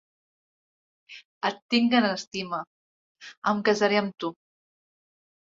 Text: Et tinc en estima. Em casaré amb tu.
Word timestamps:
Et 1.49 1.59
tinc 1.73 1.93
en 1.99 2.07
estima. 2.13 2.63
Em 3.53 3.63
casaré 3.71 4.01
amb 4.03 4.19
tu. 4.27 4.35